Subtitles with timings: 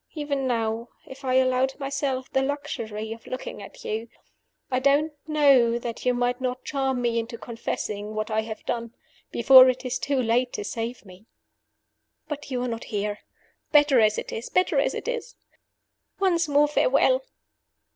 [0.15, 4.09] Even now, if I allowed myself the luxury of looking at you,
[4.71, 8.95] I don't know that you might not charm me into confessing what I have done
[9.31, 11.27] before it is too late to save me.
[12.27, 13.19] "But you are not here.
[13.71, 14.49] Better as it is!
[14.49, 15.35] better as it is!
[16.19, 17.21] "Once more, farewell!